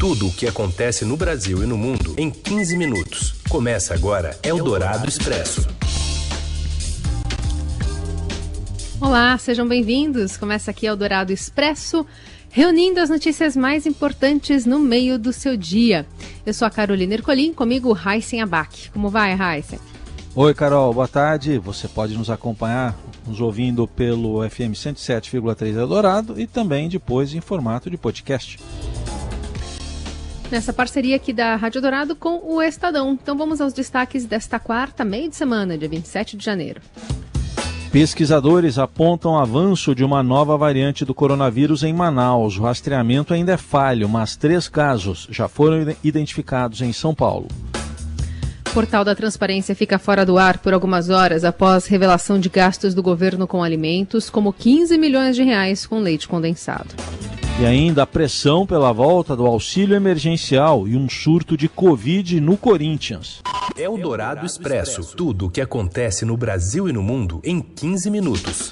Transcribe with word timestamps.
Tudo 0.00 0.28
o 0.28 0.32
que 0.32 0.46
acontece 0.46 1.04
no 1.04 1.14
Brasil 1.14 1.62
e 1.62 1.66
no 1.66 1.76
mundo 1.76 2.14
em 2.16 2.30
15 2.30 2.74
minutos. 2.74 3.34
Começa 3.50 3.92
agora 3.92 4.34
Eldorado 4.42 5.06
Expresso. 5.06 5.68
Olá, 8.98 9.36
sejam 9.36 9.68
bem-vindos. 9.68 10.38
Começa 10.38 10.70
aqui 10.70 10.86
Eldorado 10.86 11.34
Expresso, 11.34 12.06
reunindo 12.48 12.98
as 12.98 13.10
notícias 13.10 13.54
mais 13.54 13.84
importantes 13.84 14.64
no 14.64 14.78
meio 14.78 15.18
do 15.18 15.34
seu 15.34 15.54
dia. 15.54 16.06
Eu 16.46 16.54
sou 16.54 16.66
a 16.66 16.70
Carolina 16.70 17.12
Ercolim, 17.12 17.52
comigo 17.52 17.94
Heisen 17.94 18.40
Abac. 18.40 18.88
Como 18.92 19.10
vai, 19.10 19.32
Heisen? 19.34 19.78
Oi, 20.34 20.54
Carol, 20.54 20.94
boa 20.94 21.08
tarde. 21.08 21.58
Você 21.58 21.86
pode 21.86 22.16
nos 22.16 22.30
acompanhar 22.30 22.98
nos 23.26 23.38
ouvindo 23.38 23.86
pelo 23.86 24.48
FM 24.48 24.72
107,3 24.72 25.76
Eldorado 25.76 26.40
e 26.40 26.46
também 26.46 26.88
depois 26.88 27.34
em 27.34 27.40
formato 27.42 27.90
de 27.90 27.98
podcast 27.98 28.58
nessa 30.50 30.72
parceria 30.72 31.16
aqui 31.16 31.32
da 31.32 31.56
Rádio 31.56 31.80
Dourado 31.80 32.16
com 32.16 32.40
o 32.44 32.60
Estadão. 32.62 33.12
Então 33.12 33.36
vamos 33.36 33.60
aos 33.60 33.72
destaques 33.72 34.24
desta 34.26 34.58
quarta, 34.58 35.04
meio 35.04 35.28
de 35.28 35.36
semana, 35.36 35.78
dia 35.78 35.88
27 35.88 36.36
de 36.36 36.44
janeiro. 36.44 36.80
Pesquisadores 37.92 38.78
apontam 38.78 39.36
avanço 39.36 39.94
de 39.96 40.04
uma 40.04 40.22
nova 40.22 40.56
variante 40.56 41.04
do 41.04 41.12
coronavírus 41.12 41.82
em 41.82 41.92
Manaus. 41.92 42.56
O 42.56 42.62
rastreamento 42.62 43.34
ainda 43.34 43.52
é 43.52 43.56
falho, 43.56 44.08
mas 44.08 44.36
três 44.36 44.68
casos 44.68 45.26
já 45.28 45.48
foram 45.48 45.94
identificados 46.04 46.80
em 46.82 46.92
São 46.92 47.12
Paulo. 47.12 47.48
O 48.68 48.72
portal 48.72 49.04
da 49.04 49.16
Transparência 49.16 49.74
fica 49.74 49.98
fora 49.98 50.24
do 50.24 50.38
ar 50.38 50.58
por 50.58 50.72
algumas 50.72 51.10
horas 51.10 51.44
após 51.44 51.86
revelação 51.86 52.38
de 52.38 52.48
gastos 52.48 52.94
do 52.94 53.02
governo 53.02 53.48
com 53.48 53.64
alimentos, 53.64 54.30
como 54.30 54.52
15 54.52 54.96
milhões 54.96 55.34
de 55.34 55.42
reais 55.42 55.84
com 55.84 55.98
leite 55.98 56.28
condensado. 56.28 56.94
E 57.60 57.66
ainda 57.66 58.04
a 58.04 58.06
pressão 58.06 58.66
pela 58.66 58.90
volta 58.90 59.36
do 59.36 59.44
auxílio 59.44 59.94
emergencial 59.94 60.88
e 60.88 60.96
um 60.96 61.10
surto 61.10 61.58
de 61.58 61.68
Covid 61.68 62.40
no 62.40 62.56
Corinthians. 62.56 63.42
É 63.76 63.86
o 63.86 63.98
Dourado 63.98 64.46
Expresso. 64.46 65.14
Tudo 65.14 65.44
o 65.44 65.50
que 65.50 65.60
acontece 65.60 66.24
no 66.24 66.38
Brasil 66.38 66.88
e 66.88 66.92
no 66.92 67.02
mundo 67.02 67.38
em 67.44 67.60
15 67.60 68.10
minutos. 68.10 68.70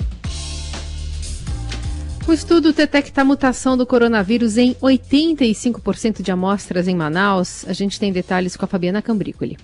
O 2.26 2.32
estudo 2.32 2.72
detecta 2.72 3.20
a 3.20 3.24
mutação 3.26 3.76
do 3.76 3.86
coronavírus 3.86 4.56
em 4.56 4.72
85% 4.76 6.22
de 6.22 6.30
amostras 6.30 6.88
em 6.88 6.96
Manaus. 6.96 7.68
A 7.68 7.74
gente 7.74 8.00
tem 8.00 8.10
detalhes 8.10 8.56
com 8.56 8.64
a 8.64 8.68
Fabiana 8.68 9.02
Cambrícoli. 9.02 9.58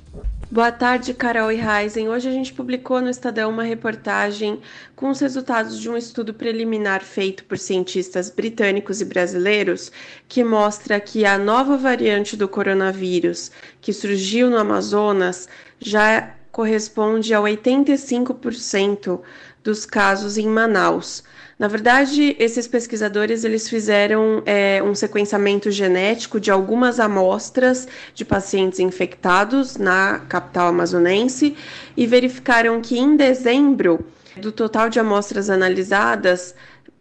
Boa 0.50 0.70
tarde, 0.70 1.14
Carol 1.14 1.50
e 1.50 1.59
Heisen. 1.59 2.09
Hoje 2.09 2.28
a 2.28 2.33
gente 2.33 2.53
publicou 2.53 3.00
no 3.00 3.09
Estadão 3.09 3.50
uma 3.50 3.62
reportagem 3.62 4.61
com 4.95 5.09
os 5.09 5.19
resultados 5.19 5.81
de 5.81 5.89
um 5.89 5.97
estudo 5.97 6.34
preliminar 6.34 7.03
feito 7.03 7.45
por 7.45 7.59
cientistas 7.59 8.31
britânicos 8.31 9.00
e 9.00 9.06
brasileiros 9.06 9.91
que 10.28 10.45
mostra 10.45 11.00
que 11.00 11.25
a 11.25 11.39
nova 11.39 11.77
variante 11.78 12.37
do 12.37 12.47
coronavírus 12.47 13.50
que 13.81 13.92
surgiu 13.92 14.50
no 14.50 14.59
Amazonas 14.59 15.48
já 15.81 16.34
corresponde 16.53 17.34
a 17.34 17.41
85% 17.41 19.20
dos 19.64 19.86
casos 19.86 20.36
em 20.36 20.46
Manaus. 20.46 21.24
Na 21.58 21.68
verdade, 21.68 22.36
esses 22.38 22.68
pesquisadores 22.68 23.44
eles 23.44 23.68
fizeram 23.68 24.42
é, 24.44 24.82
um 24.82 24.94
sequenciamento 24.94 25.70
genético 25.70 26.38
de 26.38 26.50
algumas 26.50 27.00
amostras 27.00 27.88
de 28.12 28.24
pacientes 28.24 28.80
infectados 28.80 29.76
na 29.76 30.20
capital 30.28 30.68
amazonense 30.68 31.56
e 31.96 32.06
verificaram 32.06 32.80
que 32.80 32.98
em 32.98 33.16
dezembro, 33.16 34.04
do 34.36 34.52
total 34.52 34.90
de 34.90 34.98
amostras 34.98 35.48
analisadas, 35.48 36.54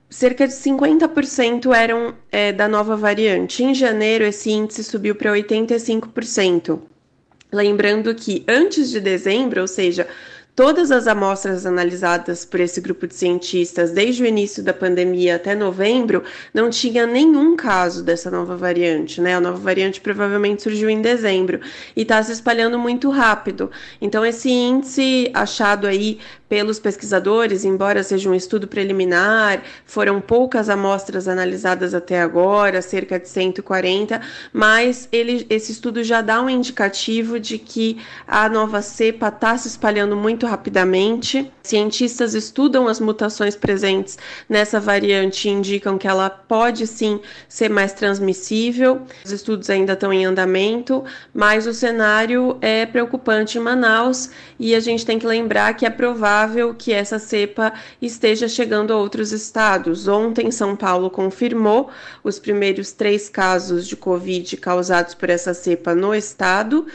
cerca 0.08 0.48
de 0.48 0.54
50% 0.54 1.76
eram 1.76 2.14
é, 2.32 2.54
da 2.54 2.68
nova 2.68 2.96
variante. 2.96 3.64
Em 3.64 3.74
janeiro, 3.74 4.24
esse 4.24 4.52
índice 4.52 4.84
subiu 4.84 5.16
para 5.16 5.34
85%. 5.34 6.80
Lembrando 7.52 8.14
que 8.14 8.44
antes 8.48 8.90
de 8.92 9.00
dezembro, 9.00 9.62
ou 9.62 9.68
seja, 9.68 10.08
Todas 10.56 10.92
as 10.92 11.08
amostras 11.08 11.66
analisadas 11.66 12.46
por 12.46 12.60
esse 12.60 12.80
grupo 12.80 13.08
de 13.08 13.16
cientistas 13.16 13.90
desde 13.90 14.22
o 14.22 14.28
início 14.28 14.62
da 14.62 14.72
pandemia 14.72 15.38
até 15.38 15.56
novembro 15.56 16.22
não 16.54 16.70
tinha 16.70 17.08
nenhum 17.08 17.56
caso 17.56 18.04
dessa 18.04 18.30
nova 18.30 18.56
variante, 18.56 19.20
né? 19.20 19.34
A 19.34 19.42
nova 19.42 19.58
variante 19.58 20.00
provavelmente 20.00 20.62
surgiu 20.62 20.92
em 20.92 21.02
dezembro 21.02 21.60
e 21.96 22.04
está 22.04 22.22
se 22.22 22.32
espalhando 22.32 22.78
muito 22.78 23.10
rápido. 23.10 23.72
Então, 24.00 24.24
esse 24.24 24.48
índice 24.48 25.32
achado 25.34 25.88
aí 25.88 26.20
pelos 26.54 26.78
pesquisadores, 26.78 27.66
embora 27.66 28.04
seja 28.04 28.30
um 28.30 28.36
estudo 28.36 28.68
preliminar, 28.68 29.64
foram 29.88 30.22
poucas 30.22 30.70
amostras 30.70 31.28
analisadas 31.28 31.96
até 31.96 32.22
agora, 32.22 32.80
cerca 32.80 33.20
de 33.20 33.28
140, 33.28 34.22
mas 34.54 35.10
ele, 35.12 35.48
esse 35.50 35.72
estudo 35.72 36.04
já 36.04 36.22
dá 36.22 36.40
um 36.40 36.48
indicativo 36.48 37.40
de 37.40 37.58
que 37.58 37.98
a 38.28 38.48
nova 38.48 38.84
cepa 38.84 39.30
está 39.30 39.58
se 39.58 39.68
espalhando 39.68 40.16
muito 40.16 40.43
rapidamente. 40.46 41.52
Cientistas 41.64 42.34
estudam 42.34 42.88
as 42.88 43.00
mutações 43.00 43.56
presentes 43.56 44.18
nessa 44.48 44.80
variante 44.80 45.48
e 45.48 45.52
indicam 45.52 45.98
que 45.98 46.08
ela 46.08 46.30
pode 46.30 46.86
sim 46.86 47.20
ser 47.48 47.70
mais 47.70 47.94
transmissível. 47.94 49.02
Os 49.26 49.32
estudos 49.32 49.70
ainda 49.70 49.94
estão 49.94 50.12
em 50.12 50.26
andamento, 50.26 51.04
mas 51.34 51.68
o 51.68 51.74
cenário 51.74 52.58
é 52.62 52.86
preocupante 52.86 53.58
em 53.58 53.62
Manaus 53.62 54.30
e 54.60 54.76
a 54.76 54.80
gente 54.80 55.06
tem 55.06 55.18
que 55.18 55.26
lembrar 55.26 55.74
que 55.74 55.86
é 55.86 55.90
provável 55.90 56.74
que 56.74 56.92
essa 56.92 57.20
cepa 57.20 57.74
esteja 58.02 58.48
chegando 58.48 58.94
a 58.94 58.98
outros 58.98 59.32
estados. 59.32 60.08
Ontem, 60.08 60.52
São 60.52 60.76
Paulo 60.76 61.10
confirmou 61.10 61.90
os 62.24 62.40
primeiros 62.40 62.92
três 62.92 63.30
casos 63.30 63.88
de 63.88 63.96
Covid 63.96 64.58
causados 64.58 65.14
por 65.14 65.30
essa 65.30 65.54
cepa 65.54 65.96
no 65.96 66.14
estado 66.14 66.86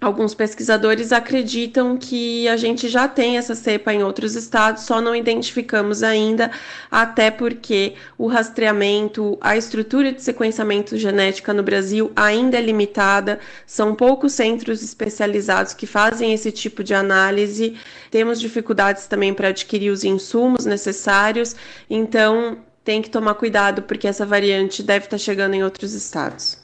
Alguns 0.00 0.34
pesquisadores 0.34 1.12
acreditam 1.12 1.96
que 1.96 2.46
a 2.48 2.56
gente 2.56 2.88
já 2.88 3.08
tem 3.08 3.38
essa 3.38 3.54
cepa 3.54 3.94
em 3.94 4.02
outros 4.02 4.34
estados, 4.34 4.82
só 4.82 5.00
não 5.00 5.14
identificamos 5.14 6.02
ainda, 6.02 6.50
até 6.90 7.30
porque 7.30 7.94
o 8.18 8.26
rastreamento, 8.26 9.38
a 9.40 9.56
estrutura 9.56 10.12
de 10.12 10.20
sequenciamento 10.20 10.96
genética 10.98 11.54
no 11.54 11.62
Brasil 11.62 12.12
ainda 12.14 12.58
é 12.58 12.60
limitada, 12.60 13.38
são 13.66 13.94
poucos 13.94 14.32
centros 14.32 14.82
especializados 14.82 15.72
que 15.72 15.86
fazem 15.86 16.34
esse 16.34 16.52
tipo 16.52 16.84
de 16.84 16.92
análise, 16.92 17.76
temos 18.10 18.40
dificuldades 18.40 19.06
também 19.06 19.32
para 19.32 19.48
adquirir 19.48 19.90
os 19.90 20.04
insumos 20.04 20.66
necessários, 20.66 21.56
então 21.88 22.58
tem 22.84 23.00
que 23.00 23.08
tomar 23.08 23.36
cuidado 23.36 23.82
porque 23.82 24.08
essa 24.08 24.26
variante 24.26 24.82
deve 24.82 25.06
estar 25.06 25.18
chegando 25.18 25.54
em 25.54 25.64
outros 25.64 25.94
estados. 25.94 26.63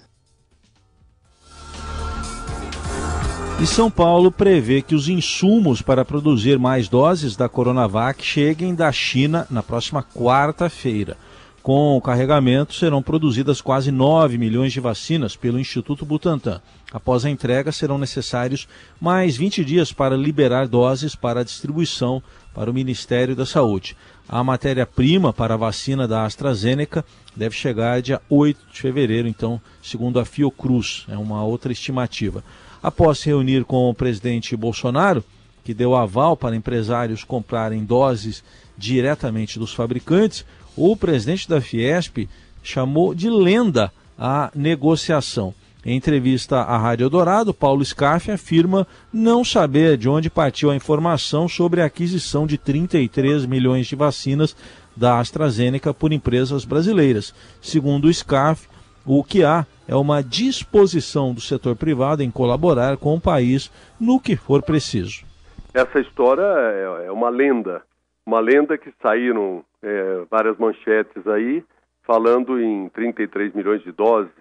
E 3.60 3.66
São 3.66 3.90
Paulo 3.90 4.32
prevê 4.32 4.80
que 4.80 4.94
os 4.94 5.06
insumos 5.06 5.82
para 5.82 6.02
produzir 6.02 6.58
mais 6.58 6.88
doses 6.88 7.36
da 7.36 7.46
Coronavac 7.46 8.24
cheguem 8.24 8.74
da 8.74 8.90
China 8.90 9.46
na 9.50 9.62
próxima 9.62 10.02
quarta-feira. 10.02 11.18
Com 11.62 11.94
o 11.94 12.00
carregamento, 12.00 12.72
serão 12.72 13.02
produzidas 13.02 13.60
quase 13.60 13.92
9 13.92 14.38
milhões 14.38 14.72
de 14.72 14.80
vacinas 14.80 15.36
pelo 15.36 15.60
Instituto 15.60 16.06
Butantan. 16.06 16.62
Após 16.90 17.26
a 17.26 17.30
entrega, 17.30 17.70
serão 17.70 17.98
necessários 17.98 18.66
mais 18.98 19.36
20 19.36 19.62
dias 19.62 19.92
para 19.92 20.16
liberar 20.16 20.66
doses 20.66 21.14
para 21.14 21.44
distribuição 21.44 22.22
para 22.54 22.70
o 22.70 22.74
Ministério 22.74 23.36
da 23.36 23.44
Saúde. 23.44 23.94
A 24.26 24.42
matéria-prima 24.42 25.34
para 25.34 25.52
a 25.52 25.58
vacina 25.58 26.08
da 26.08 26.24
AstraZeneca 26.24 27.04
deve 27.36 27.54
chegar 27.54 28.00
dia 28.00 28.22
8 28.30 28.58
de 28.72 28.80
fevereiro, 28.80 29.28
então, 29.28 29.60
segundo 29.82 30.18
a 30.18 30.24
Fiocruz, 30.24 31.04
é 31.10 31.18
uma 31.18 31.44
outra 31.44 31.70
estimativa. 31.72 32.42
Após 32.82 33.18
se 33.18 33.28
reunir 33.28 33.64
com 33.64 33.88
o 33.88 33.94
presidente 33.94 34.56
Bolsonaro, 34.56 35.22
que 35.62 35.74
deu 35.74 35.94
aval 35.94 36.36
para 36.36 36.56
empresários 36.56 37.24
comprarem 37.24 37.84
doses 37.84 38.42
diretamente 38.76 39.58
dos 39.58 39.72
fabricantes, 39.74 40.44
o 40.76 40.96
presidente 40.96 41.48
da 41.48 41.60
Fiesp 41.60 42.28
chamou 42.62 43.14
de 43.14 43.28
lenda 43.28 43.92
a 44.18 44.50
negociação. 44.54 45.54
Em 45.84 45.96
entrevista 45.96 46.58
à 46.58 46.76
Rádio 46.76 47.08
Dourado, 47.08 47.54
Paulo 47.54 47.82
Scaff 47.82 48.30
afirma 48.30 48.86
não 49.10 49.42
saber 49.42 49.96
de 49.96 50.08
onde 50.08 50.28
partiu 50.28 50.70
a 50.70 50.76
informação 50.76 51.48
sobre 51.48 51.80
a 51.80 51.86
aquisição 51.86 52.46
de 52.46 52.58
33 52.58 53.46
milhões 53.46 53.86
de 53.86 53.96
vacinas 53.96 54.54
da 54.94 55.18
AstraZeneca 55.18 55.94
por 55.94 56.12
empresas 56.12 56.66
brasileiras. 56.66 57.32
Segundo 57.62 58.06
o 58.06 58.12
Scaff, 58.12 58.68
o 59.06 59.24
que 59.24 59.44
há 59.44 59.66
é 59.88 59.94
uma 59.94 60.22
disposição 60.22 61.34
do 61.34 61.40
setor 61.40 61.76
privado 61.76 62.22
em 62.22 62.30
colaborar 62.30 62.96
com 62.96 63.14
o 63.14 63.20
país 63.20 63.70
no 64.00 64.20
que 64.20 64.36
for 64.36 64.62
preciso. 64.62 65.24
Essa 65.74 66.00
história 66.00 66.42
é, 66.42 67.06
é 67.06 67.12
uma 67.12 67.28
lenda, 67.28 67.82
uma 68.26 68.40
lenda 68.40 68.76
que 68.76 68.92
saíram 69.02 69.64
é, 69.82 70.24
várias 70.30 70.58
manchetes 70.58 71.26
aí 71.26 71.64
falando 72.02 72.60
em 72.60 72.88
33 72.88 73.54
milhões 73.54 73.82
de 73.82 73.92
doses, 73.92 74.32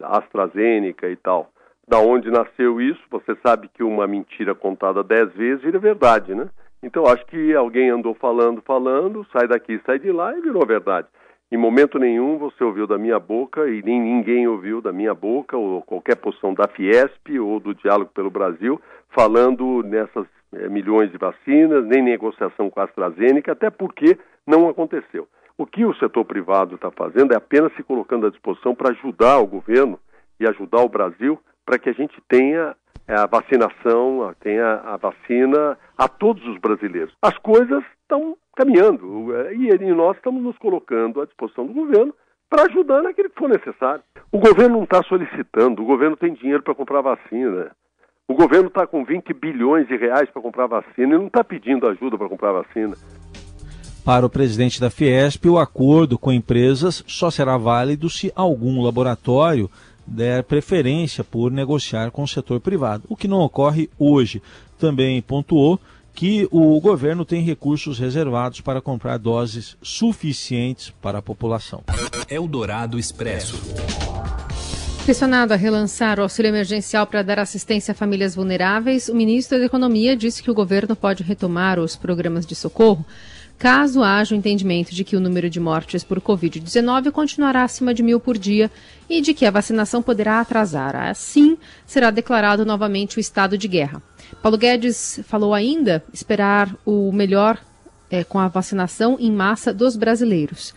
AstraZeneca 0.00 1.08
e 1.08 1.16
tal. 1.16 1.50
Da 1.86 1.98
onde 1.98 2.30
nasceu 2.30 2.80
isso? 2.80 3.00
Você 3.10 3.34
sabe 3.42 3.68
que 3.72 3.82
uma 3.82 4.06
mentira 4.06 4.54
contada 4.54 5.02
dez 5.02 5.32
vezes 5.32 5.62
vira 5.62 5.78
verdade, 5.78 6.34
né? 6.34 6.48
Então 6.82 7.06
acho 7.06 7.24
que 7.26 7.54
alguém 7.54 7.90
andou 7.90 8.14
falando, 8.14 8.62
falando, 8.62 9.26
sai 9.32 9.48
daqui, 9.48 9.80
sai 9.84 9.98
de 9.98 10.12
lá 10.12 10.36
e 10.36 10.40
virou 10.40 10.64
verdade. 10.64 11.08
Em 11.50 11.56
momento 11.56 11.98
nenhum 11.98 12.36
você 12.36 12.62
ouviu 12.62 12.86
da 12.86 12.98
minha 12.98 13.18
boca 13.18 13.66
e 13.70 13.82
nem 13.82 13.98
ninguém 13.98 14.46
ouviu 14.46 14.82
da 14.82 14.92
minha 14.92 15.14
boca 15.14 15.56
ou 15.56 15.80
qualquer 15.80 16.16
posição 16.16 16.52
da 16.52 16.68
Fiesp 16.68 17.38
ou 17.40 17.58
do 17.58 17.74
Diálogo 17.74 18.10
pelo 18.12 18.30
Brasil 18.30 18.78
falando 19.08 19.82
nessas 19.82 20.26
é, 20.52 20.68
milhões 20.68 21.10
de 21.10 21.16
vacinas, 21.16 21.86
nem 21.86 22.02
negociação 22.02 22.68
com 22.68 22.80
a 22.80 22.84
AstraZeneca, 22.84 23.52
até 23.52 23.70
porque 23.70 24.18
não 24.46 24.68
aconteceu. 24.68 25.26
O 25.56 25.64
que 25.64 25.86
o 25.86 25.94
setor 25.94 26.26
privado 26.26 26.74
está 26.74 26.90
fazendo 26.90 27.32
é 27.32 27.36
apenas 27.36 27.72
se 27.74 27.82
colocando 27.82 28.26
à 28.26 28.30
disposição 28.30 28.74
para 28.74 28.90
ajudar 28.90 29.38
o 29.38 29.46
governo 29.46 29.98
e 30.38 30.46
ajudar 30.46 30.82
o 30.82 30.88
Brasil 30.88 31.38
para 31.64 31.78
que 31.78 31.88
a 31.88 31.94
gente 31.94 32.14
tenha 32.28 32.76
a 33.14 33.26
vacinação, 33.26 34.34
tenha 34.40 34.74
a 34.84 34.96
vacina 34.96 35.78
a 35.96 36.08
todos 36.08 36.46
os 36.46 36.58
brasileiros. 36.58 37.14
As 37.22 37.36
coisas 37.38 37.82
estão 38.02 38.36
caminhando 38.54 39.34
é, 39.34 39.54
e 39.54 39.94
nós 39.94 40.16
estamos 40.16 40.42
nos 40.42 40.58
colocando 40.58 41.20
à 41.20 41.24
disposição 41.24 41.66
do 41.66 41.72
governo 41.72 42.14
para 42.50 42.64
ajudar 42.64 43.02
naquilo 43.02 43.30
que 43.30 43.38
for 43.38 43.48
necessário. 43.48 44.02
O 44.32 44.38
governo 44.38 44.76
não 44.76 44.84
está 44.84 45.02
solicitando, 45.02 45.82
o 45.82 45.86
governo 45.86 46.16
tem 46.16 46.34
dinheiro 46.34 46.62
para 46.62 46.74
comprar 46.74 47.00
vacina. 47.00 47.70
O 48.26 48.34
governo 48.34 48.68
está 48.68 48.86
com 48.86 49.04
20 49.04 49.32
bilhões 49.32 49.88
de 49.88 49.96
reais 49.96 50.28
para 50.30 50.42
comprar 50.42 50.66
vacina 50.66 51.14
e 51.14 51.18
não 51.18 51.28
está 51.28 51.42
pedindo 51.42 51.88
ajuda 51.88 52.18
para 52.18 52.28
comprar 52.28 52.52
vacina. 52.52 52.94
Para 54.04 54.26
o 54.26 54.30
presidente 54.30 54.80
da 54.80 54.90
Fiesp, 54.90 55.46
o 55.46 55.58
acordo 55.58 56.18
com 56.18 56.32
empresas 56.32 57.04
só 57.06 57.30
será 57.30 57.56
válido 57.56 58.08
se 58.08 58.32
algum 58.34 58.82
laboratório 58.82 59.70
der 60.08 60.42
preferência 60.42 61.22
por 61.22 61.50
negociar 61.50 62.10
com 62.10 62.22
o 62.22 62.28
setor 62.28 62.60
privado, 62.60 63.04
o 63.08 63.16
que 63.16 63.28
não 63.28 63.40
ocorre 63.40 63.90
hoje. 63.98 64.42
Também 64.78 65.20
pontuou 65.20 65.78
que 66.14 66.48
o 66.50 66.80
governo 66.80 67.24
tem 67.24 67.42
recursos 67.42 67.98
reservados 67.98 68.60
para 68.60 68.80
comprar 68.80 69.18
doses 69.18 69.76
suficientes 69.80 70.92
para 71.00 71.18
a 71.18 71.22
população. 71.22 71.84
Eldorado 72.28 72.98
Expresso. 72.98 73.56
Pressionado 75.04 75.54
a 75.54 75.56
relançar 75.56 76.18
o 76.18 76.22
auxílio 76.22 76.50
emergencial 76.50 77.06
para 77.06 77.22
dar 77.22 77.38
assistência 77.38 77.92
a 77.92 77.94
famílias 77.94 78.34
vulneráveis, 78.34 79.08
o 79.08 79.14
ministro 79.14 79.58
da 79.58 79.64
Economia 79.64 80.16
disse 80.16 80.42
que 80.42 80.50
o 80.50 80.54
governo 80.54 80.94
pode 80.96 81.22
retomar 81.22 81.78
os 81.78 81.96
programas 81.96 82.44
de 82.44 82.54
socorro 82.54 83.06
caso 83.58 84.02
haja 84.02 84.34
o 84.34 84.38
entendimento 84.38 84.94
de 84.94 85.02
que 85.02 85.16
o 85.16 85.20
número 85.20 85.50
de 85.50 85.58
mortes 85.58 86.04
por 86.04 86.20
Covid-19 86.20 87.10
continuará 87.10 87.64
acima 87.64 87.92
de 87.92 88.02
mil 88.02 88.20
por 88.20 88.38
dia 88.38 88.70
e 89.10 89.20
de 89.20 89.34
que 89.34 89.44
a 89.44 89.50
vacinação 89.50 90.00
poderá 90.00 90.40
atrasar. 90.40 90.94
Assim, 90.94 91.58
será 91.84 92.10
declarado 92.10 92.64
novamente 92.64 93.18
o 93.18 93.20
estado 93.20 93.58
de 93.58 93.66
guerra. 93.66 94.00
Paulo 94.40 94.56
Guedes 94.56 95.20
falou 95.24 95.52
ainda 95.52 96.04
esperar 96.12 96.74
o 96.86 97.10
melhor 97.10 97.58
é, 98.10 98.22
com 98.22 98.38
a 98.38 98.48
vacinação 98.48 99.16
em 99.18 99.32
massa 99.32 99.74
dos 99.74 99.96
brasileiros. 99.96 100.72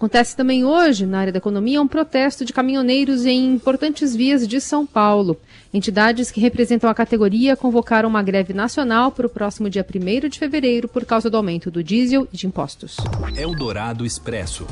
Acontece 0.00 0.34
também 0.34 0.64
hoje, 0.64 1.04
na 1.04 1.18
área 1.18 1.30
da 1.30 1.36
economia, 1.36 1.82
um 1.82 1.86
protesto 1.86 2.42
de 2.42 2.54
caminhoneiros 2.54 3.26
em 3.26 3.52
importantes 3.52 4.16
vias 4.16 4.48
de 4.48 4.58
São 4.58 4.86
Paulo. 4.86 5.36
Entidades 5.74 6.30
que 6.30 6.40
representam 6.40 6.88
a 6.88 6.94
categoria 6.94 7.54
convocaram 7.54 8.08
uma 8.08 8.22
greve 8.22 8.54
nacional 8.54 9.12
para 9.12 9.26
o 9.26 9.28
próximo 9.28 9.68
dia 9.68 9.84
1 9.84 10.26
de 10.30 10.38
fevereiro 10.38 10.88
por 10.88 11.04
causa 11.04 11.28
do 11.28 11.36
aumento 11.36 11.70
do 11.70 11.84
diesel 11.84 12.26
e 12.32 12.36
de 12.38 12.46
impostos. 12.46 12.96
Eldorado 13.36 14.06
Expresso. 14.06 14.66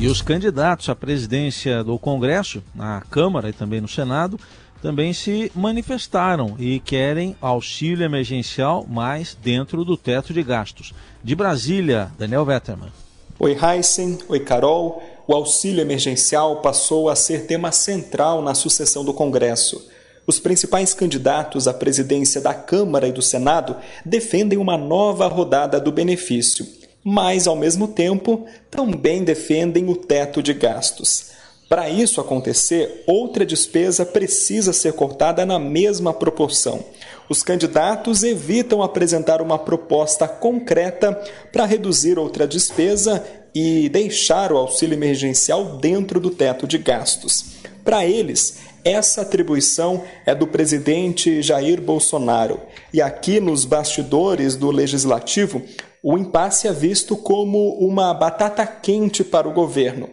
E 0.00 0.08
os 0.08 0.20
candidatos 0.20 0.88
à 0.88 0.96
presidência 0.96 1.84
do 1.84 1.96
Congresso, 1.96 2.60
na 2.74 3.00
Câmara 3.08 3.48
e 3.48 3.52
também 3.52 3.80
no 3.80 3.86
Senado, 3.86 4.36
também 4.82 5.12
se 5.12 5.52
manifestaram 5.54 6.56
e 6.58 6.80
querem 6.80 7.36
auxílio 7.40 8.04
emergencial, 8.04 8.84
mais 8.84 9.38
dentro 9.40 9.84
do 9.84 9.96
teto 9.96 10.34
de 10.34 10.42
gastos. 10.42 10.92
De 11.22 11.36
Brasília, 11.36 12.10
Daniel 12.18 12.44
Vetterman. 12.44 13.05
Oi 13.38 13.54
Heisen, 13.54 14.16
oi 14.30 14.40
Carol. 14.40 15.02
O 15.28 15.34
auxílio 15.34 15.82
emergencial 15.82 16.62
passou 16.62 17.10
a 17.10 17.14
ser 17.14 17.44
tema 17.44 17.70
central 17.70 18.40
na 18.40 18.54
sucessão 18.54 19.04
do 19.04 19.12
Congresso. 19.12 19.90
Os 20.26 20.40
principais 20.40 20.94
candidatos 20.94 21.68
à 21.68 21.74
presidência 21.74 22.40
da 22.40 22.54
Câmara 22.54 23.06
e 23.06 23.12
do 23.12 23.20
Senado 23.20 23.76
defendem 24.06 24.58
uma 24.58 24.78
nova 24.78 25.26
rodada 25.26 25.78
do 25.78 25.92
benefício, 25.92 26.66
mas, 27.04 27.46
ao 27.46 27.54
mesmo 27.54 27.86
tempo, 27.88 28.46
também 28.70 29.22
defendem 29.22 29.86
o 29.90 29.94
teto 29.94 30.42
de 30.42 30.54
gastos. 30.54 31.35
Para 31.68 31.90
isso 31.90 32.20
acontecer, 32.20 33.02
outra 33.08 33.44
despesa 33.44 34.06
precisa 34.06 34.72
ser 34.72 34.92
cortada 34.92 35.44
na 35.44 35.58
mesma 35.58 36.14
proporção. 36.14 36.84
Os 37.28 37.42
candidatos 37.42 38.22
evitam 38.22 38.82
apresentar 38.82 39.42
uma 39.42 39.58
proposta 39.58 40.28
concreta 40.28 41.12
para 41.50 41.64
reduzir 41.64 42.20
outra 42.20 42.46
despesa 42.46 43.24
e 43.52 43.88
deixar 43.88 44.52
o 44.52 44.58
auxílio 44.58 44.94
emergencial 44.94 45.78
dentro 45.78 46.20
do 46.20 46.30
teto 46.30 46.68
de 46.68 46.78
gastos. 46.78 47.56
Para 47.84 48.06
eles, 48.06 48.58
essa 48.84 49.22
atribuição 49.22 50.04
é 50.24 50.32
do 50.32 50.46
presidente 50.46 51.42
Jair 51.42 51.80
Bolsonaro. 51.80 52.60
E 52.92 53.02
aqui 53.02 53.40
nos 53.40 53.64
bastidores 53.64 54.54
do 54.54 54.70
legislativo, 54.70 55.62
o 56.00 56.16
impasse 56.16 56.68
é 56.68 56.72
visto 56.72 57.16
como 57.16 57.70
uma 57.80 58.14
batata 58.14 58.64
quente 58.64 59.24
para 59.24 59.48
o 59.48 59.52
governo. 59.52 60.08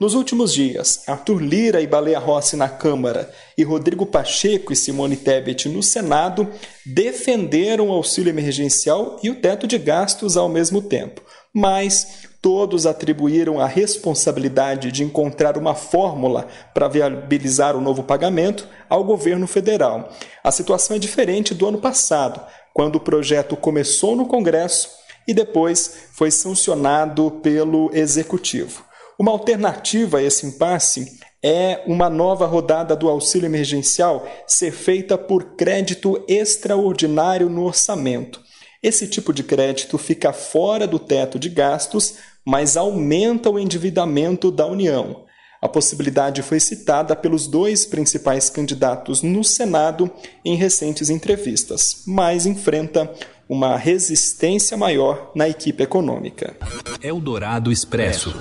Nos 0.00 0.14
últimos 0.14 0.52
dias, 0.52 1.02
Arthur 1.06 1.40
Lira 1.40 1.80
e 1.80 1.86
Baleia 1.86 2.18
Rossi 2.18 2.56
na 2.56 2.68
Câmara 2.68 3.32
e 3.56 3.62
Rodrigo 3.62 4.04
Pacheco 4.04 4.72
e 4.72 4.76
Simone 4.76 5.16
Tebet 5.16 5.68
no 5.68 5.84
Senado 5.84 6.48
defenderam 6.84 7.88
o 7.88 7.92
auxílio 7.92 8.30
emergencial 8.30 9.20
e 9.22 9.30
o 9.30 9.36
teto 9.36 9.68
de 9.68 9.78
gastos 9.78 10.36
ao 10.36 10.48
mesmo 10.48 10.82
tempo. 10.82 11.22
Mas 11.52 12.26
todos 12.42 12.86
atribuíram 12.86 13.60
a 13.60 13.66
responsabilidade 13.66 14.90
de 14.90 15.04
encontrar 15.04 15.56
uma 15.56 15.76
fórmula 15.76 16.48
para 16.74 16.88
viabilizar 16.88 17.76
o 17.76 17.80
novo 17.80 18.02
pagamento 18.02 18.68
ao 18.90 19.04
governo 19.04 19.46
federal. 19.46 20.12
A 20.42 20.50
situação 20.50 20.96
é 20.96 20.98
diferente 20.98 21.54
do 21.54 21.68
ano 21.68 21.78
passado, 21.78 22.40
quando 22.74 22.96
o 22.96 23.00
projeto 23.00 23.56
começou 23.56 24.16
no 24.16 24.26
Congresso 24.26 24.90
e 25.26 25.32
depois 25.32 26.08
foi 26.12 26.32
sancionado 26.32 27.30
pelo 27.42 27.90
Executivo. 27.94 28.84
Uma 29.18 29.30
alternativa 29.30 30.18
a 30.18 30.22
esse 30.22 30.46
impasse 30.46 31.18
é 31.42 31.82
uma 31.86 32.10
nova 32.10 32.46
rodada 32.46 32.96
do 32.96 33.08
auxílio 33.08 33.46
emergencial 33.46 34.26
ser 34.46 34.72
feita 34.72 35.16
por 35.16 35.56
crédito 35.56 36.24
extraordinário 36.26 37.48
no 37.48 37.64
orçamento. 37.64 38.40
Esse 38.82 39.06
tipo 39.06 39.32
de 39.32 39.42
crédito 39.42 39.96
fica 39.98 40.32
fora 40.32 40.86
do 40.86 40.98
teto 40.98 41.38
de 41.38 41.48
gastos, 41.48 42.14
mas 42.44 42.76
aumenta 42.76 43.48
o 43.50 43.58
endividamento 43.58 44.50
da 44.50 44.66
União. 44.66 45.24
A 45.62 45.68
possibilidade 45.68 46.42
foi 46.42 46.60
citada 46.60 47.16
pelos 47.16 47.46
dois 47.46 47.86
principais 47.86 48.50
candidatos 48.50 49.22
no 49.22 49.42
Senado 49.42 50.10
em 50.44 50.56
recentes 50.56 51.08
entrevistas, 51.08 52.02
mas 52.06 52.44
enfrenta 52.44 53.10
uma 53.48 53.76
resistência 53.76 54.76
maior 54.76 55.30
na 55.34 55.48
equipe 55.48 55.82
econômica. 55.82 56.56
Eldorado 57.02 57.70
Expresso. 57.70 58.34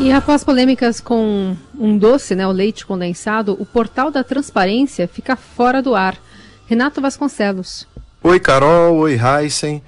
E 0.00 0.12
após 0.12 0.44
polêmicas 0.44 1.00
com 1.00 1.56
um 1.78 1.98
doce, 1.98 2.34
né, 2.34 2.46
o 2.46 2.52
leite 2.52 2.86
condensado, 2.86 3.56
o 3.58 3.66
portal 3.66 4.12
da 4.12 4.22
transparência 4.22 5.08
fica 5.08 5.34
fora 5.34 5.82
do 5.82 5.94
ar. 5.94 6.16
Renato 6.66 7.00
Vasconcelos. 7.00 7.86
Oi, 8.22 8.38
Carol. 8.38 8.98
Oi, 8.98 9.18
Heisen. 9.18 9.82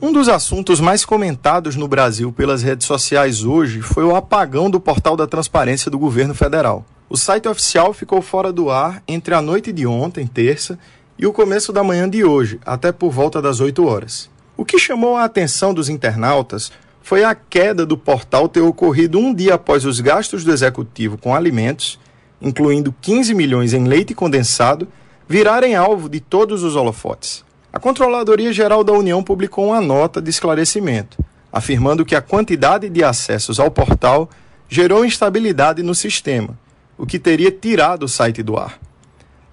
Um 0.00 0.12
dos 0.12 0.28
assuntos 0.28 0.78
mais 0.78 1.04
comentados 1.04 1.74
no 1.74 1.88
Brasil 1.88 2.30
pelas 2.30 2.62
redes 2.62 2.86
sociais 2.86 3.42
hoje 3.42 3.82
foi 3.82 4.04
o 4.04 4.14
apagão 4.14 4.70
do 4.70 4.78
portal 4.78 5.16
da 5.16 5.26
transparência 5.26 5.90
do 5.90 5.98
governo 5.98 6.34
federal. 6.34 6.86
O 7.10 7.16
site 7.16 7.48
oficial 7.48 7.92
ficou 7.92 8.22
fora 8.22 8.52
do 8.52 8.70
ar 8.70 9.02
entre 9.08 9.34
a 9.34 9.42
noite 9.42 9.72
de 9.72 9.86
ontem, 9.88 10.24
terça, 10.24 10.78
e 11.18 11.26
o 11.26 11.32
começo 11.32 11.72
da 11.72 11.82
manhã 11.82 12.08
de 12.08 12.24
hoje, 12.24 12.60
até 12.64 12.92
por 12.92 13.10
volta 13.10 13.42
das 13.42 13.58
8 13.58 13.84
horas. 13.84 14.30
O 14.56 14.64
que 14.64 14.78
chamou 14.78 15.16
a 15.16 15.24
atenção 15.24 15.74
dos 15.74 15.88
internautas 15.88 16.70
foi 17.08 17.24
a 17.24 17.34
queda 17.34 17.86
do 17.86 17.96
portal 17.96 18.50
ter 18.50 18.60
ocorrido 18.60 19.18
um 19.18 19.32
dia 19.32 19.54
após 19.54 19.86
os 19.86 19.98
gastos 19.98 20.44
do 20.44 20.52
executivo 20.52 21.16
com 21.16 21.34
alimentos, 21.34 21.98
incluindo 22.38 22.94
15 23.00 23.32
milhões 23.32 23.72
em 23.72 23.84
leite 23.84 24.14
condensado, 24.14 24.86
virarem 25.26 25.74
alvo 25.74 26.06
de 26.06 26.20
todos 26.20 26.62
os 26.62 26.76
holofotes. 26.76 27.42
A 27.72 27.80
Controladoria 27.80 28.52
Geral 28.52 28.84
da 28.84 28.92
União 28.92 29.22
publicou 29.22 29.68
uma 29.68 29.80
nota 29.80 30.20
de 30.20 30.28
esclarecimento, 30.28 31.16
afirmando 31.50 32.04
que 32.04 32.14
a 32.14 32.20
quantidade 32.20 32.90
de 32.90 33.02
acessos 33.02 33.58
ao 33.58 33.70
portal 33.70 34.28
gerou 34.68 35.02
instabilidade 35.02 35.82
no 35.82 35.94
sistema, 35.94 36.58
o 36.98 37.06
que 37.06 37.18
teria 37.18 37.50
tirado 37.50 38.02
o 38.02 38.08
site 38.08 38.42
do 38.42 38.54
ar. 38.58 38.78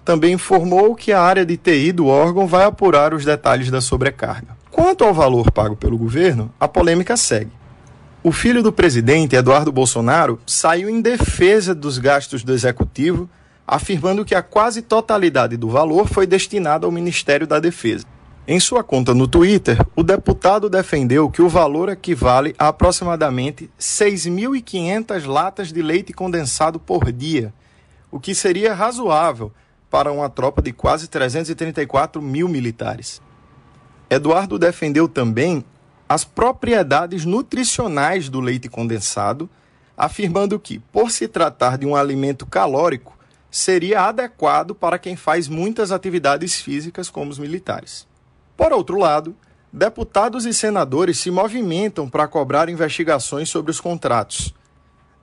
Também 0.04 0.34
informou 0.34 0.94
que 0.94 1.10
a 1.10 1.22
área 1.22 1.46
de 1.46 1.56
TI 1.56 1.90
do 1.90 2.06
órgão 2.06 2.46
vai 2.46 2.66
apurar 2.66 3.14
os 3.14 3.24
detalhes 3.24 3.70
da 3.70 3.80
sobrecarga. 3.80 4.55
Quanto 4.76 5.04
ao 5.04 5.14
valor 5.14 5.50
pago 5.50 5.74
pelo 5.74 5.96
governo, 5.96 6.52
a 6.60 6.68
polêmica 6.68 7.16
segue. 7.16 7.50
O 8.22 8.30
filho 8.30 8.62
do 8.62 8.70
presidente, 8.70 9.34
Eduardo 9.34 9.72
Bolsonaro, 9.72 10.38
saiu 10.46 10.90
em 10.90 11.00
defesa 11.00 11.74
dos 11.74 11.96
gastos 11.96 12.44
do 12.44 12.52
executivo, 12.52 13.26
afirmando 13.66 14.22
que 14.22 14.34
a 14.34 14.42
quase 14.42 14.82
totalidade 14.82 15.56
do 15.56 15.70
valor 15.70 16.06
foi 16.06 16.26
destinada 16.26 16.84
ao 16.84 16.92
Ministério 16.92 17.46
da 17.46 17.58
Defesa. 17.58 18.04
Em 18.46 18.60
sua 18.60 18.84
conta 18.84 19.14
no 19.14 19.26
Twitter, 19.26 19.78
o 19.96 20.02
deputado 20.02 20.68
defendeu 20.68 21.30
que 21.30 21.40
o 21.40 21.48
valor 21.48 21.88
equivale 21.88 22.54
a 22.58 22.68
aproximadamente 22.68 23.70
6.500 23.80 25.24
latas 25.26 25.72
de 25.72 25.80
leite 25.80 26.12
condensado 26.12 26.78
por 26.78 27.10
dia, 27.10 27.50
o 28.10 28.20
que 28.20 28.34
seria 28.34 28.74
razoável 28.74 29.50
para 29.90 30.12
uma 30.12 30.28
tropa 30.28 30.60
de 30.60 30.70
quase 30.70 31.08
334 31.08 32.20
mil 32.20 32.46
militares. 32.46 33.24
Eduardo 34.08 34.58
defendeu 34.58 35.08
também 35.08 35.64
as 36.08 36.24
propriedades 36.24 37.24
nutricionais 37.24 38.28
do 38.28 38.40
leite 38.40 38.68
condensado, 38.68 39.50
afirmando 39.96 40.58
que, 40.60 40.78
por 40.78 41.10
se 41.10 41.26
tratar 41.26 41.76
de 41.76 41.86
um 41.86 41.96
alimento 41.96 42.46
calórico, 42.46 43.16
seria 43.50 44.02
adequado 44.02 44.74
para 44.74 44.98
quem 44.98 45.16
faz 45.16 45.48
muitas 45.48 45.90
atividades 45.90 46.60
físicas, 46.60 47.10
como 47.10 47.30
os 47.30 47.38
militares. 47.38 48.06
Por 48.56 48.72
outro 48.72 48.98
lado, 48.98 49.34
deputados 49.72 50.46
e 50.46 50.54
senadores 50.54 51.18
se 51.18 51.30
movimentam 51.30 52.08
para 52.08 52.28
cobrar 52.28 52.68
investigações 52.68 53.48
sobre 53.48 53.70
os 53.70 53.80
contratos. 53.80 54.54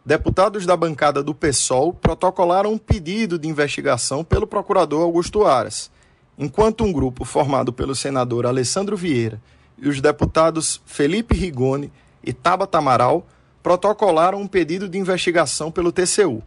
Deputados 0.06 0.66
da 0.66 0.76
bancada 0.76 1.24
do 1.24 1.34
PSOL 1.34 1.94
protocolaram 1.94 2.74
um 2.74 2.78
pedido 2.78 3.40
de 3.40 3.48
investigação 3.48 4.22
pelo 4.22 4.46
procurador 4.46 5.02
Augusto 5.02 5.46
Aras, 5.46 5.90
enquanto 6.38 6.84
um 6.84 6.92
grupo 6.92 7.26
formado 7.26 7.72
pelo 7.72 7.96
senador 7.96 8.46
Alessandro 8.46 8.98
Vieira 8.98 9.42
e 9.78 9.88
os 9.88 10.02
deputados 10.02 10.82
Felipe 10.86 11.36
Rigoni 11.36 11.92
e 12.24 12.34
Tabata 12.34 12.78
Amaral 12.78 13.28
protocolaram 13.62 14.42
um 14.42 14.48
pedido 14.48 14.90
de 14.90 14.98
investigação 14.98 15.72
pelo 15.72 15.92
TCU. 15.92 16.44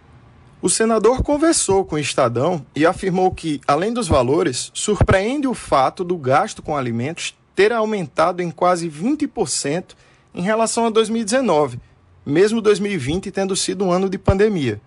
O 0.61 0.69
senador 0.69 1.23
conversou 1.23 1.85
com 1.85 1.97
o 1.97 1.99
Estadão 1.99 2.65
e 2.75 2.85
afirmou 2.85 3.31
que, 3.31 3.61
além 3.67 3.93
dos 3.93 4.09
valores, 4.09 4.71
surpreende 4.75 5.47
o 5.47 5.55
fato 5.55 6.03
do 6.03 6.17
gasto 6.17 6.63
com 6.63 6.77
alimentos 6.77 7.35
ter 7.55 7.73
aumentado 7.73 8.43
em 8.43 8.51
quase 8.51 8.89
20% 8.89 9.95
em 10.35 10.43
relação 10.43 10.87
a 10.87 10.91
2019, 10.91 11.81
mesmo 12.25 12.61
2020 12.61 13.31
tendo 13.31 13.57
sido 13.57 13.85
um 13.85 13.91
ano 13.91 14.11
de 14.11 14.19
pandemia, 14.19 14.81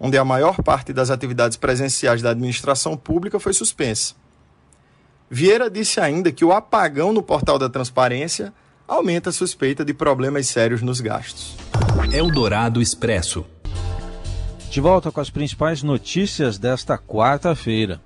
onde 0.00 0.16
a 0.16 0.24
maior 0.24 0.62
parte 0.62 0.92
das 0.92 1.10
atividades 1.10 1.56
presenciais 1.56 2.22
da 2.22 2.30
administração 2.30 2.96
pública 2.96 3.38
foi 3.38 3.52
suspensa. 3.52 4.14
Vieira 5.34 5.68
disse 5.68 5.98
ainda 5.98 6.30
que 6.30 6.44
o 6.44 6.52
apagão 6.52 7.12
no 7.12 7.20
portal 7.20 7.58
da 7.58 7.68
transparência 7.68 8.54
aumenta 8.86 9.30
a 9.30 9.32
suspeita 9.32 9.84
de 9.84 9.92
problemas 9.92 10.46
sérios 10.46 10.80
nos 10.80 11.00
gastos. 11.00 11.56
Eldorado 12.12 12.80
Expresso. 12.80 13.44
De 14.70 14.80
volta 14.80 15.10
com 15.10 15.20
as 15.20 15.30
principais 15.30 15.82
notícias 15.82 16.56
desta 16.56 16.96
quarta-feira. 16.96 18.00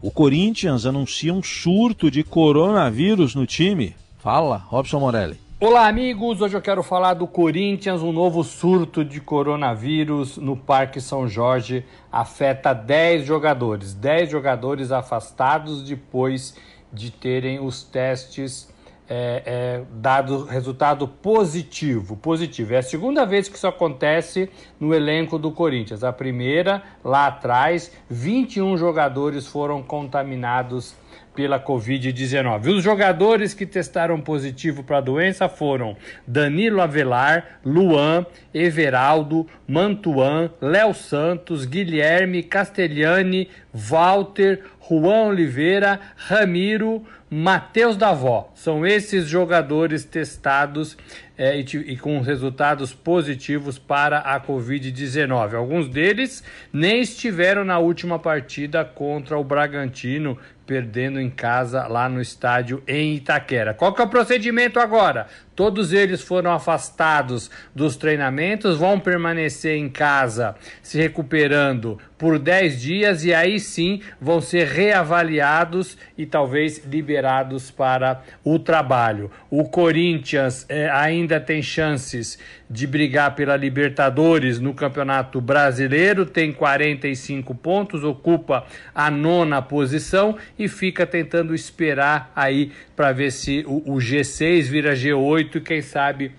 O 0.00 0.10
Corinthians 0.10 0.86
anuncia 0.86 1.34
um 1.34 1.42
surto 1.42 2.10
de 2.10 2.24
coronavírus 2.24 3.34
no 3.34 3.44
time. 3.44 3.94
Fala, 4.18 4.56
Robson 4.56 4.98
Morelli. 4.98 5.41
Olá, 5.64 5.86
amigos. 5.86 6.40
Hoje 6.40 6.56
eu 6.56 6.60
quero 6.60 6.82
falar 6.82 7.14
do 7.14 7.24
Corinthians. 7.24 8.02
Um 8.02 8.10
novo 8.10 8.42
surto 8.42 9.04
de 9.04 9.20
coronavírus 9.20 10.36
no 10.36 10.56
Parque 10.56 11.00
São 11.00 11.28
Jorge 11.28 11.84
afeta 12.10 12.72
10 12.72 13.24
jogadores. 13.24 13.94
10 13.94 14.28
jogadores 14.28 14.90
afastados 14.90 15.84
depois 15.84 16.56
de 16.92 17.12
terem 17.12 17.60
os 17.60 17.84
testes 17.84 18.74
é, 19.08 19.42
é, 19.46 19.82
dado 19.92 20.46
resultado 20.46 21.06
positivo. 21.06 22.16
Positivo. 22.16 22.74
É 22.74 22.78
a 22.78 22.82
segunda 22.82 23.24
vez 23.24 23.48
que 23.48 23.56
isso 23.56 23.68
acontece 23.68 24.50
no 24.80 24.92
elenco 24.92 25.38
do 25.38 25.52
Corinthians. 25.52 26.02
A 26.02 26.12
primeira, 26.12 26.82
lá 27.04 27.28
atrás, 27.28 27.92
21 28.10 28.76
jogadores 28.76 29.46
foram 29.46 29.80
contaminados 29.80 30.96
pela 31.34 31.58
Covid-19. 31.58 32.76
Os 32.76 32.84
jogadores 32.84 33.54
que 33.54 33.66
testaram 33.66 34.20
positivo 34.20 34.82
para 34.82 34.98
a 34.98 35.00
doença 35.00 35.48
foram 35.48 35.96
Danilo 36.26 36.80
Avelar, 36.80 37.60
Luan, 37.64 38.26
Everaldo, 38.52 39.46
Mantuan, 39.66 40.50
Léo 40.60 40.92
Santos, 40.92 41.64
Guilherme, 41.64 42.42
Castellani, 42.42 43.48
Walter, 43.72 44.64
Juan 44.88 45.28
Oliveira, 45.28 46.00
Ramiro, 46.16 47.04
Matheus 47.30 47.96
Davó. 47.96 48.52
São 48.54 48.86
esses 48.86 49.26
jogadores 49.26 50.04
testados 50.04 50.98
é, 51.38 51.58
e, 51.58 51.62
e, 51.62 51.96
com 51.96 52.20
resultados 52.20 52.92
positivos 52.92 53.78
para 53.78 54.18
a 54.18 54.38
Covid-19. 54.38 55.54
Alguns 55.54 55.88
deles 55.88 56.44
nem 56.70 57.00
estiveram 57.00 57.64
na 57.64 57.78
última 57.78 58.18
partida 58.18 58.84
contra 58.84 59.38
o 59.38 59.44
Bragantino, 59.44 60.36
perdendo 60.66 61.18
em 61.18 61.30
casa 61.30 61.86
lá 61.86 62.06
no 62.06 62.20
estádio 62.20 62.82
em 62.86 63.14
Itaquera. 63.14 63.72
Qual 63.72 63.94
que 63.94 64.02
é 64.02 64.04
o 64.04 64.08
procedimento 64.08 64.78
agora? 64.78 65.26
Todos 65.54 65.92
eles 65.92 66.22
foram 66.22 66.50
afastados 66.50 67.50
dos 67.74 67.96
treinamentos, 67.96 68.78
vão 68.78 68.98
permanecer 68.98 69.76
em 69.76 69.88
casa 69.88 70.54
se 70.82 70.96
recuperando 70.98 71.98
por 72.16 72.38
10 72.38 72.80
dias 72.80 73.24
e 73.24 73.34
aí 73.34 73.58
sim 73.58 74.00
vão 74.20 74.40
ser 74.40 74.68
reavaliados 74.68 75.98
e 76.16 76.24
talvez 76.24 76.84
liberados 76.86 77.70
para 77.70 78.22
o 78.44 78.58
trabalho. 78.58 79.30
O 79.50 79.64
Corinthians 79.64 80.64
é, 80.68 80.88
ainda 80.88 81.40
tem 81.40 81.60
chances 81.60 82.38
de 82.70 82.86
brigar 82.86 83.34
pela 83.34 83.56
Libertadores 83.56 84.58
no 84.58 84.72
Campeonato 84.72 85.40
Brasileiro, 85.40 86.24
tem 86.24 86.52
45 86.52 87.54
pontos, 87.56 88.04
ocupa 88.04 88.64
a 88.94 89.10
nona 89.10 89.60
posição 89.60 90.36
e 90.58 90.68
fica 90.68 91.04
tentando 91.04 91.54
esperar 91.54 92.32
aí 92.34 92.72
para 92.96 93.12
ver 93.12 93.32
se 93.32 93.64
o, 93.66 93.94
o 93.94 93.96
G6 93.96 94.62
vira 94.62 94.94
G8 94.94 95.41
e 95.42 95.60
quem 95.60 95.82
sabe 95.82 96.32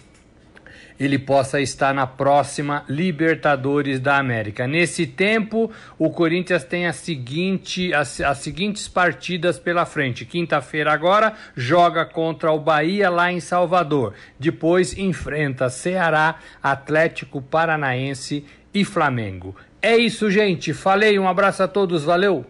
ele 1.00 1.17
possa 1.17 1.60
estar 1.60 1.93
na 1.93 2.05
próxima 2.05 2.83
Libertadores 2.88 4.00
da 4.00 4.17
América. 4.17 4.67
Nesse 4.67 5.05
tempo, 5.05 5.72
o 5.98 6.10
Corinthians 6.10 6.63
tem 6.63 6.88
a 6.88 6.93
seguinte, 6.93 7.93
as, 7.93 8.22
as 8.22 8.38
seguintes 8.39 8.88
partidas 8.88 9.60
pela 9.60 9.86
frente. 9.86 10.25
Quinta-feira 10.25 10.93
agora 10.93 11.33
joga 11.55 12.05
contra 12.05 12.51
o 12.51 12.60
Bahia 12.60 13.10
lá 13.10 13.31
em 13.31 13.39
Salvador. 13.39 14.13
Depois 14.39 14.98
enfrenta 14.98 15.69
Ceará, 15.69 16.36
Atlético 16.62 17.41
Paranaense 17.41 18.45
e 18.74 18.86
Flamengo. 18.86 19.55
É 19.81 19.98
isso, 19.98 20.31
gente. 20.31 20.74
Falei, 20.74 21.19
um 21.19 21.27
abraço 21.27 21.63
a 21.63 21.67
todos, 21.67 22.03
valeu. 22.03 22.45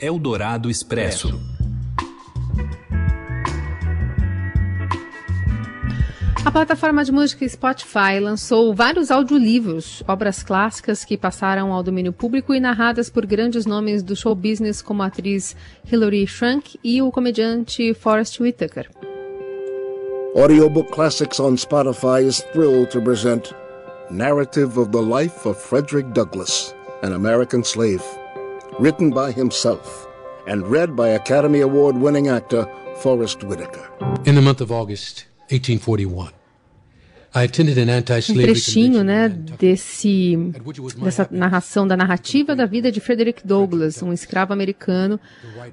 Eldorado 0.00 0.70
Expresso. 0.70 1.57
A 6.48 6.50
plataforma 6.50 7.04
de 7.04 7.12
música 7.12 7.46
Spotify 7.46 8.18
lançou 8.18 8.74
vários 8.74 9.10
audiolivros, 9.10 10.02
obras 10.08 10.42
clássicas 10.42 11.04
que 11.04 11.14
passaram 11.14 11.74
ao 11.74 11.82
domínio 11.82 12.10
público 12.10 12.54
e 12.54 12.58
narradas 12.58 13.10
por 13.10 13.26
grandes 13.26 13.66
nomes 13.66 14.02
do 14.02 14.16
show 14.16 14.34
business 14.34 14.80
como 14.80 15.02
a 15.02 15.08
atriz 15.08 15.54
Hilary 15.92 16.26
Swank 16.26 16.80
e 16.82 17.02
o 17.02 17.12
comediante 17.12 17.92
Forrest 17.92 18.40
Whitaker. 18.40 18.88
Audiobook 20.34 20.90
Classics 20.90 21.38
on 21.38 21.56
Spotify 21.56 22.26
is 22.26 22.40
thrilled 22.54 22.88
to 22.92 23.02
present 23.02 23.52
Narrative 24.10 24.80
of 24.80 24.90
the 24.90 25.02
Life 25.02 25.46
of 25.46 25.58
Frederick 25.58 26.14
Douglass, 26.14 26.74
an 27.02 27.12
American 27.12 27.62
slave, 27.62 28.02
written 28.80 29.10
by 29.10 29.32
himself 29.32 30.08
and 30.46 30.66
read 30.66 30.96
by 30.96 31.08
Academy 31.08 31.60
Award 31.60 31.98
winning 31.98 32.28
actor 32.28 32.66
Forrest 33.02 33.44
Whitaker. 33.44 33.86
In 34.24 34.34
the 34.34 34.40
month 34.40 34.62
of 34.62 34.72
August 34.72 35.26
1841, 35.50 36.37
um 38.32 38.34
trechinho, 38.46 39.04
né, 39.04 39.28
desse, 39.28 40.34
dessa 41.02 41.28
narração 41.30 41.86
da 41.86 41.94
narrativa 41.94 42.56
da 42.56 42.64
vida 42.64 42.90
de 42.90 43.00
Frederick 43.00 43.46
Douglass, 43.46 44.02
um 44.02 44.14
escravo 44.14 44.54
americano, 44.54 45.20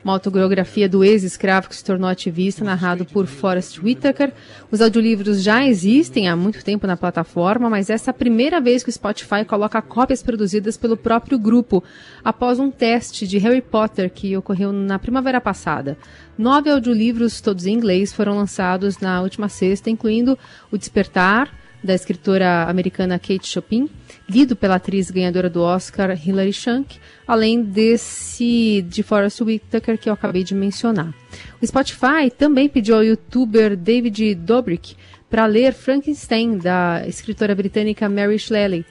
uma 0.03 0.13
autobiografia 0.13 0.89
do 0.89 1.03
ex-escravo 1.03 1.69
que 1.69 1.75
se 1.75 1.83
tornou 1.83 2.09
ativista, 2.09 2.63
narrado 2.63 3.05
por 3.05 3.25
Forrest 3.25 3.79
Whitaker. 3.81 4.33
Os 4.69 4.81
audiolivros 4.81 5.41
já 5.41 5.65
existem 5.65 6.27
há 6.27 6.35
muito 6.35 6.63
tempo 6.63 6.85
na 6.85 6.97
plataforma, 6.97 7.69
mas 7.69 7.89
essa 7.89 8.09
é 8.09 8.12
a 8.12 8.13
primeira 8.13 8.59
vez 8.59 8.83
que 8.83 8.89
o 8.89 8.93
Spotify 8.93 9.45
coloca 9.47 9.81
cópias 9.81 10.21
produzidas 10.21 10.75
pelo 10.75 10.97
próprio 10.97 11.39
grupo, 11.39 11.81
após 12.24 12.59
um 12.59 12.69
teste 12.69 13.25
de 13.25 13.38
Harry 13.38 13.62
Potter 13.62 14.12
que 14.12 14.35
ocorreu 14.35 14.74
na 14.74 15.00
primavera 15.00 15.39
passada. 15.39 15.97
Nove 16.37 16.69
audiolivros, 16.69 17.39
todos 17.39 17.65
em 17.65 17.73
inglês, 17.73 18.11
foram 18.11 18.35
lançados 18.35 18.99
na 18.99 19.21
última 19.21 19.47
sexta, 19.47 19.89
incluindo 19.89 20.37
O 20.71 20.77
Despertar, 20.77 21.49
da 21.85 21.93
escritora 21.93 22.63
americana 22.63 23.19
Kate 23.19 23.47
Chopin, 23.47 23.87
lido 24.27 24.55
pela 24.55 24.75
atriz 24.75 25.11
ganhadora 25.11 25.49
do 25.49 25.61
Oscar 25.61 26.19
Hilary 26.27 26.51
Swank, 26.51 26.97
além 27.27 27.61
desse 27.61 28.83
de 28.89 29.03
Forrest 29.03 29.41
Whitaker 29.41 29.97
que 29.97 30.09
eu 30.09 30.13
acabei 30.13 30.43
de 30.43 30.55
mencionar. 30.55 31.13
O 31.61 31.65
Spotify 31.65 32.29
também 32.35 32.67
pediu 32.67 32.95
ao 32.95 33.03
youtuber 33.03 33.77
David 33.77 34.35
Dobrik 34.35 34.95
para 35.29 35.45
ler 35.45 35.73
Frankenstein, 35.73 36.57
da 36.57 37.03
escritora 37.07 37.53
britânica 37.53 38.09
Mary 38.09 38.39
Shelley, 38.39 38.83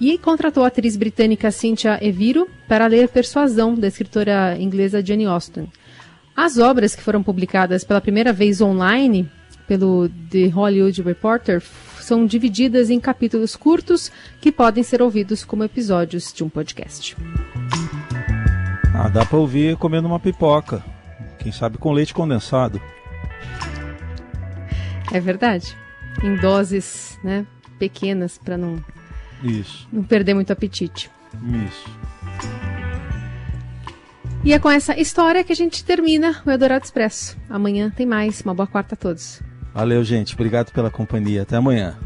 e 0.00 0.16
contratou 0.16 0.64
a 0.64 0.68
atriz 0.68 0.96
britânica 0.96 1.50
Cynthia 1.50 1.98
Eviro 2.00 2.48
para 2.66 2.86
ler 2.86 3.08
Persuasão, 3.08 3.74
da 3.74 3.86
escritora 3.86 4.56
inglesa 4.58 5.04
Jane 5.04 5.26
Austen. 5.26 5.68
As 6.42 6.56
obras 6.56 6.94
que 6.94 7.02
foram 7.02 7.22
publicadas 7.22 7.84
pela 7.84 8.00
primeira 8.00 8.32
vez 8.32 8.62
online 8.62 9.30
pelo 9.68 10.08
The 10.08 10.46
Hollywood 10.46 11.02
Reporter 11.02 11.62
são 12.00 12.24
divididas 12.24 12.88
em 12.88 12.98
capítulos 12.98 13.54
curtos 13.54 14.10
que 14.40 14.50
podem 14.50 14.82
ser 14.82 15.02
ouvidos 15.02 15.44
como 15.44 15.64
episódios 15.64 16.32
de 16.32 16.42
um 16.42 16.48
podcast. 16.48 17.14
Ah, 18.94 19.10
dá 19.10 19.22
para 19.26 19.36
ouvir 19.36 19.76
comendo 19.76 20.08
uma 20.08 20.18
pipoca. 20.18 20.82
Quem 21.38 21.52
sabe 21.52 21.76
com 21.76 21.92
leite 21.92 22.14
condensado. 22.14 22.80
É 25.12 25.20
verdade. 25.20 25.76
Em 26.24 26.36
doses, 26.36 27.18
né, 27.22 27.44
pequenas 27.78 28.38
para 28.38 28.56
não 28.56 28.82
Isso. 29.44 29.86
não 29.92 30.02
perder 30.02 30.32
muito 30.32 30.50
apetite. 30.50 31.10
Isso. 31.68 32.59
E 34.42 34.54
é 34.54 34.58
com 34.58 34.70
essa 34.70 34.98
história 34.98 35.44
que 35.44 35.52
a 35.52 35.56
gente 35.56 35.84
termina 35.84 36.42
o 36.46 36.50
Eldorado 36.50 36.84
Expresso. 36.84 37.36
Amanhã 37.48 37.90
tem 37.94 38.06
mais. 38.06 38.40
Uma 38.40 38.54
boa 38.54 38.66
quarta 38.66 38.94
a 38.94 38.98
todos. 38.98 39.42
Valeu, 39.74 40.02
gente. 40.02 40.32
Obrigado 40.34 40.72
pela 40.72 40.90
companhia. 40.90 41.42
Até 41.42 41.56
amanhã. 41.56 41.98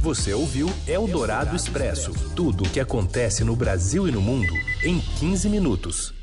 Você 0.00 0.32
ouviu 0.32 0.72
Eldorado 0.86 1.54
Expresso 1.54 2.12
tudo 2.34 2.64
o 2.64 2.68
que 2.68 2.80
acontece 2.80 3.44
no 3.44 3.56
Brasil 3.56 4.08
e 4.08 4.12
no 4.12 4.20
mundo 4.20 4.52
em 4.84 4.98
15 4.98 5.48
minutos. 5.48 6.19